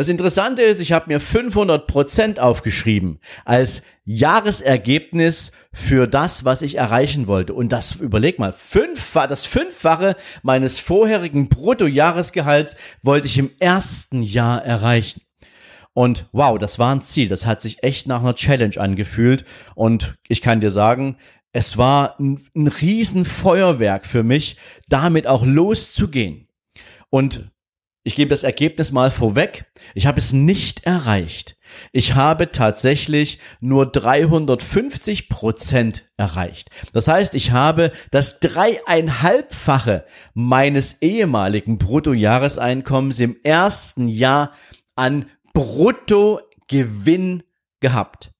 Das 0.00 0.08
Interessante 0.08 0.62
ist, 0.62 0.80
ich 0.80 0.92
habe 0.92 1.12
mir 1.12 1.20
500 1.20 1.86
Prozent 1.86 2.40
aufgeschrieben 2.40 3.20
als 3.44 3.82
Jahresergebnis 4.06 5.52
für 5.74 6.06
das, 6.06 6.46
was 6.46 6.62
ich 6.62 6.76
erreichen 6.76 7.26
wollte. 7.26 7.52
Und 7.52 7.70
das, 7.70 7.96
überleg 7.96 8.38
mal, 8.38 8.54
fünffach, 8.54 9.26
das 9.26 9.44
Fünffache 9.44 10.16
meines 10.42 10.78
vorherigen 10.78 11.50
Bruttojahresgehalts 11.50 12.76
wollte 13.02 13.26
ich 13.26 13.36
im 13.36 13.50
ersten 13.58 14.22
Jahr 14.22 14.64
erreichen. 14.64 15.20
Und 15.92 16.30
wow, 16.32 16.56
das 16.56 16.78
war 16.78 16.94
ein 16.94 17.02
Ziel. 17.02 17.28
Das 17.28 17.44
hat 17.44 17.60
sich 17.60 17.82
echt 17.82 18.06
nach 18.06 18.22
einer 18.22 18.34
Challenge 18.34 18.80
angefühlt. 18.80 19.44
Und 19.74 20.16
ich 20.28 20.40
kann 20.40 20.62
dir 20.62 20.70
sagen, 20.70 21.18
es 21.52 21.76
war 21.76 22.18
ein, 22.18 22.40
ein 22.56 22.68
Riesenfeuerwerk 22.68 24.06
für 24.06 24.22
mich, 24.22 24.56
damit 24.88 25.26
auch 25.26 25.44
loszugehen. 25.44 26.48
Und 27.10 27.50
ich 28.10 28.16
gebe 28.16 28.30
das 28.30 28.42
Ergebnis 28.42 28.90
mal 28.90 29.12
vorweg. 29.12 29.70
Ich 29.94 30.08
habe 30.08 30.18
es 30.18 30.32
nicht 30.32 30.84
erreicht. 30.84 31.56
Ich 31.92 32.16
habe 32.16 32.50
tatsächlich 32.50 33.38
nur 33.60 33.86
350 33.86 35.28
Prozent 35.28 36.10
erreicht. 36.16 36.70
Das 36.92 37.06
heißt, 37.06 37.36
ich 37.36 37.52
habe 37.52 37.92
das 38.10 38.40
dreieinhalbfache 38.40 40.06
meines 40.34 41.00
ehemaligen 41.02 41.78
Bruttojahreseinkommens 41.78 43.20
im 43.20 43.36
ersten 43.44 44.08
Jahr 44.08 44.54
an 44.96 45.26
Bruttogewinn 45.54 47.44
gehabt. 47.78 48.32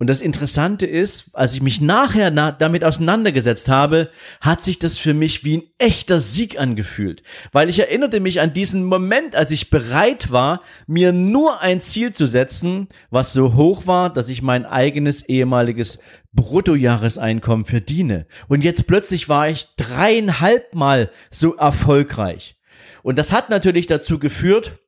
Und 0.00 0.06
das 0.06 0.20
Interessante 0.20 0.86
ist, 0.86 1.30
als 1.32 1.54
ich 1.54 1.60
mich 1.60 1.80
nachher 1.80 2.30
na 2.30 2.52
damit 2.52 2.84
auseinandergesetzt 2.84 3.68
habe, 3.68 4.10
hat 4.40 4.62
sich 4.62 4.78
das 4.78 4.96
für 4.96 5.12
mich 5.12 5.42
wie 5.42 5.56
ein 5.56 5.62
echter 5.78 6.20
Sieg 6.20 6.56
angefühlt. 6.60 7.24
Weil 7.50 7.68
ich 7.68 7.80
erinnerte 7.80 8.20
mich 8.20 8.40
an 8.40 8.52
diesen 8.52 8.84
Moment, 8.84 9.34
als 9.34 9.50
ich 9.50 9.70
bereit 9.70 10.30
war, 10.30 10.62
mir 10.86 11.10
nur 11.12 11.62
ein 11.62 11.80
Ziel 11.80 12.12
zu 12.12 12.26
setzen, 12.26 12.86
was 13.10 13.32
so 13.32 13.54
hoch 13.54 13.88
war, 13.88 14.08
dass 14.12 14.28
ich 14.28 14.40
mein 14.40 14.66
eigenes 14.66 15.28
ehemaliges 15.28 15.98
Bruttojahreseinkommen 16.32 17.64
verdiene. 17.64 18.26
Und 18.46 18.62
jetzt 18.62 18.86
plötzlich 18.86 19.28
war 19.28 19.48
ich 19.48 19.66
dreieinhalb 19.76 20.76
Mal 20.76 21.10
so 21.32 21.56
erfolgreich. 21.56 22.56
Und 23.02 23.18
das 23.18 23.32
hat 23.32 23.50
natürlich 23.50 23.88
dazu 23.88 24.20
geführt, 24.20 24.78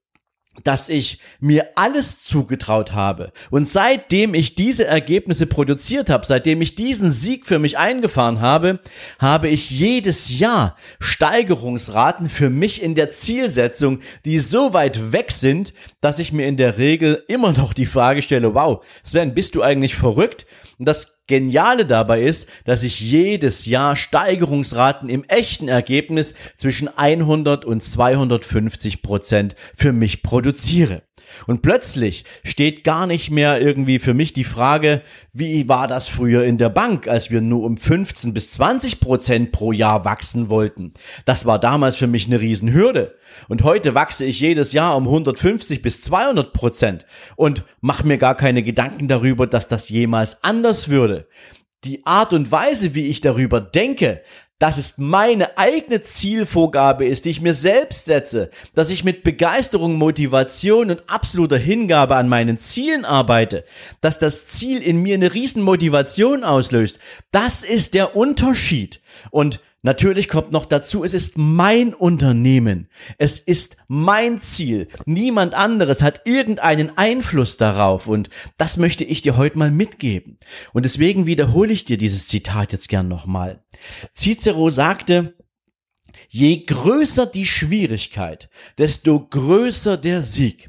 dass 0.65 0.89
ich 0.89 1.21
mir 1.39 1.69
alles 1.77 2.23
zugetraut 2.25 2.93
habe. 2.93 3.33
Und 3.51 3.69
seitdem 3.69 4.35
ich 4.35 4.55
diese 4.55 4.85
Ergebnisse 4.85 5.47
produziert 5.47 6.11
habe, 6.11 6.27
seitdem 6.27 6.61
ich 6.61 6.75
diesen 6.75 7.13
Sieg 7.13 7.47
für 7.47 7.59
mich 7.59 7.79
eingefahren 7.79 8.41
habe, 8.41 8.81
habe 9.19 9.49
ich 9.49 9.71
jedes 9.71 10.39
Jahr 10.39 10.77
Steigerungsraten 10.99 12.29
für 12.29 12.51
mich 12.51 12.83
in 12.83 12.95
der 12.95 13.11
Zielsetzung, 13.11 14.01
die 14.25 14.39
so 14.39 14.73
weit 14.73 15.13
weg 15.13 15.31
sind, 15.31 15.73
dass 16.01 16.19
ich 16.19 16.33
mir 16.33 16.47
in 16.47 16.57
der 16.57 16.79
Regel 16.79 17.25
immer 17.29 17.53
noch 17.53 17.73
die 17.73 17.87
Frage 17.87 18.23
stelle, 18.23 18.55
wow, 18.55 18.85
Sven, 19.03 19.35
bist 19.35 19.55
du 19.55 19.63
eigentlich 19.63 19.95
verrückt? 19.95 20.47
Und 20.81 20.87
das 20.87 21.21
Geniale 21.27 21.85
dabei 21.85 22.23
ist, 22.23 22.49
dass 22.65 22.83
ich 22.83 23.01
jedes 23.01 23.67
Jahr 23.67 23.97
Steigerungsraten 23.97 25.11
im 25.11 25.25
echten 25.25 25.69
Ergebnis 25.69 26.35
zwischen 26.57 26.89
100 26.89 27.67
und 27.67 27.85
250 27.85 29.03
Prozent 29.03 29.57
für 29.77 29.93
mich 29.93 30.23
produziere. 30.23 31.03
Und 31.47 31.63
plötzlich 31.63 32.25
steht 32.45 32.85
gar 32.85 33.07
nicht 33.07 33.31
mehr 33.31 33.61
irgendwie 33.61 33.99
für 33.99 34.15
mich 34.15 34.33
die 34.33 34.45
Frage, 34.45 35.03
wie 35.33 35.69
war 35.69 35.87
das 35.87 36.09
früher 36.09 36.45
in 36.45 36.59
der 36.59 36.69
Bank, 36.69 37.09
als 37.09 37.31
wir 37.31 37.41
nur 37.41 37.65
um 37.65 37.77
15 37.77 38.35
bis 38.35 38.53
20 38.53 39.01
Prozent 39.01 39.53
pro 39.53 39.73
Jahr 39.73 40.05
wachsen 40.05 40.49
wollten. 40.49 40.93
Das 41.25 41.47
war 41.47 41.59
damals 41.59 41.97
für 41.97 42.07
mich 42.07 42.27
eine 42.27 42.41
Riesenhürde. 42.41 43.17
Und 43.49 43.63
heute 43.63 43.95
wachse 43.95 44.25
ich 44.25 44.41
jedes 44.41 44.73
Jahr 44.73 44.97
um 44.97 45.05
150 45.05 45.83
bis 45.83 46.03
200 46.03 46.53
Prozent 46.53 47.07
und 47.37 47.65
mache 47.81 48.07
mir 48.07 48.19
gar 48.19 48.37
keine 48.37 48.63
Gedanken 48.63 49.09
darüber, 49.09 49.47
dass 49.47 49.69
das 49.69 49.89
jemals 49.89 50.43
anders 50.43 50.89
würde. 50.89 51.29
Die 51.85 52.05
Art 52.05 52.33
und 52.33 52.53
Weise, 52.53 52.95
wie 52.95 53.07
ich 53.07 53.21
darüber 53.21 53.61
denke, 53.61 54.23
dass 54.61 54.77
es 54.77 54.99
meine 54.99 55.57
eigene 55.59 56.03
Zielvorgabe 56.03 57.07
ist, 57.07 57.25
die 57.25 57.31
ich 57.31 57.41
mir 57.41 57.55
selbst 57.55 58.05
setze, 58.05 58.51
dass 58.75 58.91
ich 58.91 59.03
mit 59.03 59.25
Begeisterung, 59.25 59.97
Motivation 59.97 60.91
und 60.91 61.11
absoluter 61.11 61.57
Hingabe 61.57 62.15
an 62.15 62.29
meinen 62.29 62.59
Zielen 62.59 63.07
arbeite, 63.07 63.65
dass 64.03 64.19
das 64.19 64.47
Ziel 64.47 64.83
in 64.83 65.03
mir 65.03 65.15
eine 65.15 65.33
riesen 65.33 65.63
Motivation 65.63 66.45
auslöst. 66.45 67.01
Das 67.31 67.65
ist 67.65 67.95
der 67.95 68.15
Unterschied. 68.15 69.01
Und 69.31 69.61
Natürlich 69.83 70.29
kommt 70.29 70.53
noch 70.53 70.67
dazu, 70.67 71.05
es 71.05 71.15
ist 71.15 71.39
mein 71.39 71.95
Unternehmen. 71.95 72.89
Es 73.17 73.39
ist 73.39 73.79
mein 73.89 74.39
Ziel. 74.39 74.89
Niemand 75.07 75.55
anderes 75.55 76.03
hat 76.03 76.23
irgendeinen 76.27 76.99
Einfluss 76.99 77.57
darauf. 77.57 78.07
Und 78.07 78.29
das 78.59 78.77
möchte 78.77 79.05
ich 79.05 79.23
dir 79.23 79.39
heute 79.39 79.57
mal 79.59 79.71
mitgeben. 79.71 80.37
Und 80.75 80.85
deswegen 80.85 81.25
wiederhole 81.25 81.73
ich 81.73 81.87
dir 81.87 81.97
dieses 81.97 82.27
Zitat 82.27 82.73
jetzt 82.73 82.89
gern 82.91 83.09
nochmal. 83.09 83.65
Cicero 84.15 84.69
sagte, 84.69 85.35
je 86.29 86.65
größer 86.67 87.25
die 87.25 87.47
Schwierigkeit, 87.47 88.51
desto 88.77 89.27
größer 89.29 89.97
der 89.97 90.23
Sieg. 90.23 90.69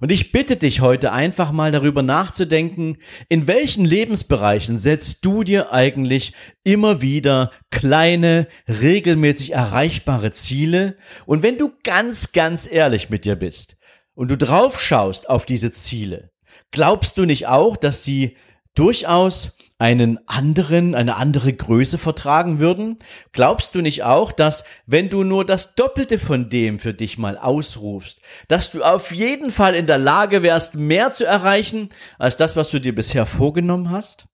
Und 0.00 0.10
ich 0.10 0.32
bitte 0.32 0.56
dich 0.56 0.80
heute 0.80 1.12
einfach 1.12 1.52
mal 1.52 1.72
darüber 1.72 2.00
nachzudenken, 2.02 2.96
in 3.28 3.46
welchen 3.46 3.84
Lebensbereichen 3.84 4.78
setzt 4.78 5.26
du 5.26 5.44
dir 5.44 5.72
eigentlich 5.72 6.32
immer 6.64 7.02
wieder 7.02 7.50
kleine, 7.70 8.48
regelmäßig 8.66 9.52
erreichbare 9.52 10.32
Ziele? 10.32 10.96
Und 11.26 11.42
wenn 11.42 11.58
du 11.58 11.72
ganz, 11.84 12.32
ganz 12.32 12.66
ehrlich 12.70 13.10
mit 13.10 13.26
dir 13.26 13.36
bist 13.36 13.76
und 14.14 14.30
du 14.30 14.38
drauf 14.38 14.80
schaust 14.80 15.28
auf 15.28 15.44
diese 15.44 15.70
Ziele, 15.70 16.30
glaubst 16.70 17.18
du 17.18 17.26
nicht 17.26 17.46
auch, 17.46 17.76
dass 17.76 18.02
sie 18.02 18.36
durchaus 18.74 19.52
einen 19.78 20.18
anderen, 20.28 20.94
eine 20.94 21.16
andere 21.16 21.52
Größe 21.52 21.96
vertragen 21.96 22.58
würden? 22.58 22.98
Glaubst 23.32 23.74
du 23.74 23.80
nicht 23.80 24.02
auch, 24.02 24.30
dass 24.30 24.64
wenn 24.86 25.08
du 25.08 25.24
nur 25.24 25.46
das 25.46 25.74
Doppelte 25.74 26.18
von 26.18 26.50
dem 26.50 26.78
für 26.78 26.92
dich 26.92 27.16
mal 27.16 27.38
ausrufst, 27.38 28.20
dass 28.48 28.70
du 28.70 28.82
auf 28.82 29.10
jeden 29.12 29.50
Fall 29.50 29.74
in 29.74 29.86
der 29.86 29.98
Lage 29.98 30.42
wärst, 30.42 30.74
mehr 30.74 31.12
zu 31.12 31.24
erreichen 31.24 31.88
als 32.18 32.36
das, 32.36 32.56
was 32.56 32.70
du 32.70 32.78
dir 32.78 32.94
bisher 32.94 33.24
vorgenommen 33.24 33.90
hast? 33.90 34.26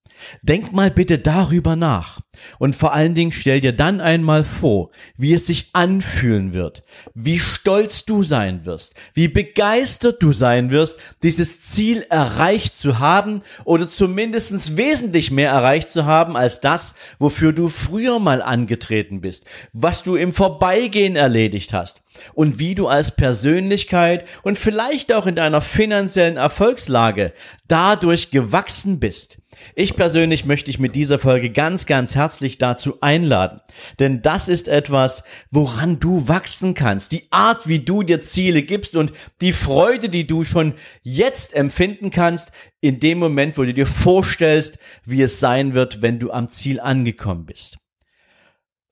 Denk 0.43 0.73
mal 0.73 0.91
bitte 0.91 1.19
darüber 1.19 1.77
nach. 1.77 2.21
Und 2.59 2.77
vor 2.77 2.93
allen 2.93 3.15
Dingen 3.15 3.33
stell 3.33 3.61
dir 3.61 3.73
dann 3.73 4.01
einmal 4.01 4.45
vor, 4.45 4.91
wie 5.17 5.33
es 5.33 5.47
sich 5.47 5.71
anfühlen 5.73 6.53
wird, 6.53 6.85
wie 7.15 7.39
stolz 7.39 8.05
du 8.05 8.23
sein 8.23 8.65
wirst, 8.65 8.95
wie 9.15 9.29
begeistert 9.29 10.23
du 10.23 10.33
sein 10.33 10.71
wirst, 10.71 10.99
dieses 11.23 11.63
Ziel 11.63 12.07
erreicht 12.11 12.77
zu 12.77 12.99
haben 12.99 13.41
oder 13.65 13.89
zumindest 13.89 14.77
wesentlich 14.77 15.31
mehr 15.31 15.51
erreicht 15.51 15.89
zu 15.89 16.05
haben 16.05 16.37
als 16.37 16.61
das, 16.61 16.95
wofür 17.19 17.53
du 17.53 17.69
früher 17.69 18.19
mal 18.19 18.43
angetreten 18.43 19.21
bist, 19.21 19.47
was 19.73 20.03
du 20.03 20.17
im 20.17 20.33
Vorbeigehen 20.33 21.17
erledigt 21.17 21.73
hast 21.73 22.03
und 22.35 22.59
wie 22.59 22.75
du 22.75 22.89
als 22.89 23.15
Persönlichkeit 23.15 24.27
und 24.43 24.59
vielleicht 24.59 25.13
auch 25.13 25.27
in 25.27 25.35
deiner 25.35 25.61
finanziellen 25.61 26.37
Erfolgslage 26.37 27.33
dadurch 27.69 28.31
gewachsen 28.31 29.01
bist. 29.01 29.39
Ich 29.75 29.97
persönlich 29.97 30.45
möchte 30.45 30.67
dich 30.67 30.79
mit 30.79 30.95
dieser 30.95 31.19
Folge 31.19 31.51
ganz, 31.51 31.87
ganz 31.87 32.15
herzlich 32.15 32.59
dazu 32.59 33.01
einladen. 33.01 33.61
Denn 33.99 34.23
das 34.23 34.49
ist 34.49 34.69
etwas, 34.69 35.25
woran 35.51 35.99
du 35.99 36.29
wachsen 36.29 36.75
kannst. 36.75 37.13
Die 37.13 37.27
Art, 37.31 37.67
wie 37.67 37.81
du 37.81 38.03
dir 38.03 38.21
Ziele 38.21 38.63
gibst 38.63 38.97
und 38.97 39.13
die 39.41 39.53
Freude, 39.53 40.09
die 40.09 40.27
du 40.27 40.45
schon 40.45 40.75
jetzt 41.03 41.55
empfinden 41.55 42.11
kannst, 42.11 42.53
in 42.81 43.01
dem 43.01 43.19
Moment, 43.19 43.59
wo 43.59 43.63
du 43.65 43.75
dir 43.75 43.87
vorstellst, 43.87 44.79
wie 45.05 45.23
es 45.23 45.41
sein 45.41 45.75
wird, 45.75 46.03
wenn 46.03 46.19
du 46.19 46.31
am 46.31 46.49
Ziel 46.49 46.81
angekommen 46.81 47.47
bist. 47.47 47.79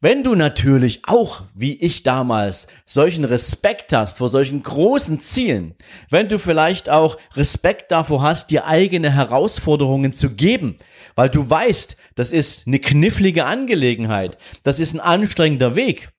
Wenn 0.04 0.22
du 0.22 0.34
natürlich 0.34 1.00
auch, 1.06 1.44
wie 1.54 1.80
ich 1.80 2.02
damals, 2.02 2.66
solchen 2.84 3.24
Respekt 3.24 3.90
hast 3.94 4.18
vor 4.18 4.28
solchen 4.28 4.62
großen 4.62 5.18
Zielen, 5.18 5.74
wenn 6.10 6.28
du 6.28 6.38
vielleicht 6.38 6.90
auch 6.90 7.16
Respekt 7.32 7.90
davor 7.90 8.20
hast, 8.20 8.50
dir 8.50 8.66
eigene 8.66 9.10
Herausforderungen 9.10 10.12
zu 10.12 10.34
geben, 10.34 10.76
weil 11.14 11.30
du 11.30 11.48
weißt, 11.48 11.96
das 12.16 12.32
ist 12.32 12.66
eine 12.66 12.80
knifflige 12.80 13.46
Angelegenheit, 13.46 14.36
das 14.62 14.78
ist 14.78 14.92
ein 14.92 15.00
anstrengender 15.00 15.74
Weg, 15.74 16.10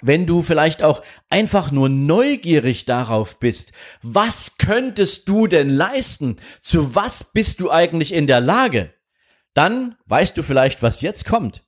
wenn 0.00 0.26
du 0.26 0.42
vielleicht 0.42 0.82
auch 0.82 1.00
einfach 1.30 1.70
nur 1.70 1.88
neugierig 1.88 2.86
darauf 2.86 3.38
bist, 3.38 3.70
was 4.02 4.58
könntest 4.58 5.28
du 5.28 5.46
denn 5.46 5.70
leisten, 5.70 6.38
zu 6.60 6.96
was 6.96 7.22
bist 7.32 7.60
du 7.60 7.70
eigentlich 7.70 8.12
in 8.12 8.26
der 8.26 8.40
Lage, 8.40 8.92
dann 9.54 9.94
weißt 10.06 10.36
du 10.36 10.42
vielleicht, 10.42 10.82
was 10.82 11.02
jetzt 11.02 11.24
kommt. 11.24 11.62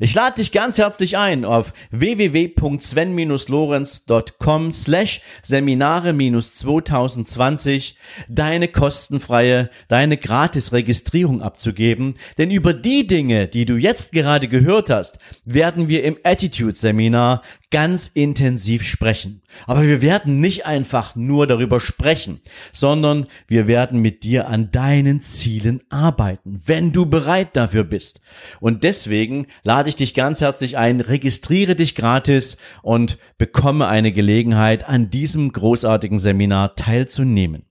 Ich 0.00 0.14
lade 0.14 0.36
dich 0.36 0.52
ganz 0.52 0.78
herzlich 0.78 1.18
ein 1.18 1.44
auf 1.44 1.72
www.sven-lorenz.com 1.90 4.70
slash 4.70 5.20
Seminare-2020 5.42 7.94
deine 8.28 8.68
kostenfreie, 8.68 9.70
deine 9.88 10.16
gratis 10.16 10.72
Registrierung 10.72 11.42
abzugeben. 11.42 12.14
Denn 12.38 12.52
über 12.52 12.74
die 12.74 13.08
Dinge, 13.08 13.48
die 13.48 13.64
du 13.64 13.74
jetzt 13.74 14.12
gerade 14.12 14.46
gehört 14.46 14.88
hast, 14.88 15.18
werden 15.44 15.88
wir 15.88 16.04
im 16.04 16.16
Attitude-Seminar 16.22 17.42
ganz 17.70 18.10
intensiv 18.12 18.84
sprechen. 18.84 19.42
Aber 19.66 19.82
wir 19.82 20.00
werden 20.00 20.40
nicht 20.40 20.66
einfach 20.66 21.14
nur 21.16 21.46
darüber 21.46 21.80
sprechen, 21.80 22.40
sondern 22.72 23.26
wir 23.46 23.66
werden 23.66 24.00
mit 24.00 24.24
dir 24.24 24.48
an 24.48 24.70
deinen 24.70 25.20
Zielen 25.20 25.82
arbeiten, 25.90 26.62
wenn 26.64 26.92
du 26.92 27.06
bereit 27.06 27.56
dafür 27.56 27.84
bist. 27.84 28.20
Und 28.60 28.84
deswegen 28.84 29.46
lade 29.62 29.88
ich 29.88 29.96
dich 29.96 30.14
ganz 30.14 30.40
herzlich 30.40 30.78
ein, 30.78 31.00
registriere 31.00 31.76
dich 31.76 31.94
gratis 31.94 32.56
und 32.82 33.18
bekomme 33.36 33.88
eine 33.88 34.12
Gelegenheit, 34.12 34.88
an 34.88 35.10
diesem 35.10 35.52
großartigen 35.52 36.18
Seminar 36.18 36.74
teilzunehmen. 36.74 37.67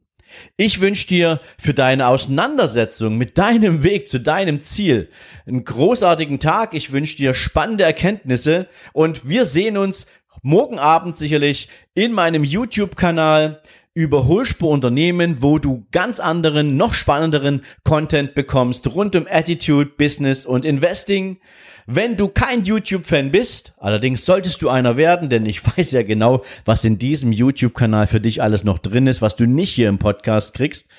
Ich 0.55 0.81
wünsche 0.81 1.07
dir 1.07 1.39
für 1.57 1.73
deine 1.73 2.07
Auseinandersetzung 2.07 3.17
mit 3.17 3.37
deinem 3.37 3.83
Weg 3.83 4.07
zu 4.07 4.19
deinem 4.19 4.61
Ziel 4.63 5.09
einen 5.45 5.63
großartigen 5.63 6.39
Tag. 6.39 6.73
Ich 6.73 6.91
wünsche 6.91 7.17
dir 7.17 7.33
spannende 7.33 7.83
Erkenntnisse 7.83 8.67
und 8.93 9.27
wir 9.27 9.45
sehen 9.45 9.77
uns 9.77 10.07
morgen 10.41 10.79
Abend 10.79 11.17
sicherlich 11.17 11.69
in 11.93 12.13
meinem 12.13 12.43
YouTube-Kanal 12.43 13.61
Überholspur 13.97 14.69
Unternehmen, 14.69 15.41
wo 15.41 15.57
du 15.57 15.87
ganz 15.91 16.19
anderen, 16.19 16.77
noch 16.77 16.93
spannenderen 16.93 17.63
Content 17.83 18.35
bekommst 18.35 18.93
rund 18.93 19.15
um 19.15 19.25
Attitude, 19.27 19.89
Business 19.97 20.45
und 20.45 20.65
Investing. 20.65 21.39
Wenn 21.87 22.15
du 22.15 22.27
kein 22.27 22.63
YouTube-Fan 22.63 23.31
bist, 23.31 23.73
allerdings 23.79 24.23
solltest 24.23 24.61
du 24.61 24.69
einer 24.69 24.97
werden, 24.97 25.29
denn 25.29 25.47
ich 25.47 25.65
weiß 25.77 25.93
ja 25.93 26.03
genau, 26.03 26.43
was 26.63 26.83
in 26.83 26.99
diesem 26.99 27.31
YouTube-Kanal 27.31 28.05
für 28.05 28.21
dich 28.21 28.43
alles 28.43 28.63
noch 28.63 28.77
drin 28.77 29.07
ist, 29.07 29.23
was 29.23 29.35
du 29.35 29.47
nicht 29.47 29.73
hier 29.73 29.89
im 29.89 29.97
Podcast 29.97 30.53
kriegst, 30.53 30.89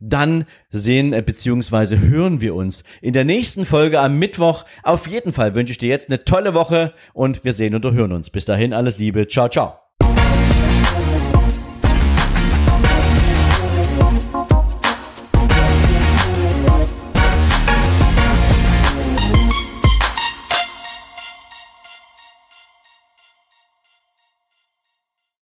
dann 0.00 0.44
sehen 0.70 1.12
äh, 1.12 1.22
bzw. 1.22 1.98
hören 2.08 2.40
wir 2.40 2.56
uns 2.56 2.82
in 3.00 3.12
der 3.12 3.24
nächsten 3.24 3.66
Folge 3.66 4.00
am 4.00 4.18
Mittwoch. 4.18 4.64
Auf 4.82 5.06
jeden 5.06 5.32
Fall 5.32 5.54
wünsche 5.54 5.70
ich 5.70 5.78
dir 5.78 5.90
jetzt 5.90 6.08
eine 6.08 6.24
tolle 6.24 6.54
Woche 6.54 6.92
und 7.12 7.44
wir 7.44 7.52
sehen 7.52 7.76
und 7.76 7.84
hören 7.84 8.10
uns. 8.10 8.30
Bis 8.30 8.46
dahin 8.46 8.72
alles 8.72 8.98
Liebe. 8.98 9.28
Ciao, 9.28 9.48
ciao. 9.48 9.87